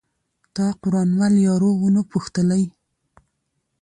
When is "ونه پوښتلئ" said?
1.81-2.63